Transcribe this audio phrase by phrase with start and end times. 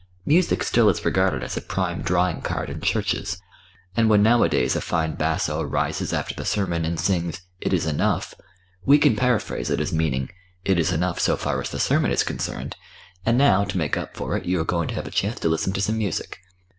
[0.25, 3.39] Music still is regarded as a prime drawing card in churches,
[3.95, 8.33] and when nowadays a fine basso rises after the sermon and sings "It is enough,"
[8.83, 10.31] we can paraphrase it as meaning,
[10.65, 12.77] "It is enough so far as the sermon is concerned,
[13.27, 15.49] and now to make up for it you are going to have a chance to
[15.49, 16.39] listen to some music."